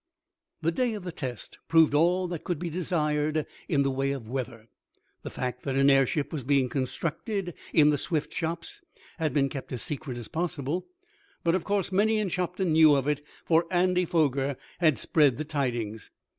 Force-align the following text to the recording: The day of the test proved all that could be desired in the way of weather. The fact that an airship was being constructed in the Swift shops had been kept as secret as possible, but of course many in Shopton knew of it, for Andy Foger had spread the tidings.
The 0.63 0.71
day 0.71 0.95
of 0.95 1.03
the 1.03 1.11
test 1.11 1.59
proved 1.67 1.93
all 1.93 2.27
that 2.29 2.43
could 2.43 2.57
be 2.57 2.71
desired 2.71 3.45
in 3.69 3.83
the 3.83 3.91
way 3.91 4.13
of 4.13 4.27
weather. 4.27 4.67
The 5.21 5.29
fact 5.29 5.61
that 5.61 5.75
an 5.75 5.91
airship 5.91 6.33
was 6.33 6.43
being 6.43 6.69
constructed 6.69 7.53
in 7.71 7.91
the 7.91 7.99
Swift 7.99 8.33
shops 8.33 8.81
had 9.19 9.31
been 9.31 9.47
kept 9.47 9.71
as 9.71 9.83
secret 9.83 10.17
as 10.17 10.27
possible, 10.27 10.87
but 11.43 11.53
of 11.53 11.63
course 11.65 11.91
many 11.91 12.17
in 12.17 12.29
Shopton 12.29 12.71
knew 12.71 12.95
of 12.95 13.07
it, 13.07 13.23
for 13.45 13.67
Andy 13.69 14.05
Foger 14.05 14.57
had 14.79 14.97
spread 14.97 15.37
the 15.37 15.45
tidings. 15.45 16.09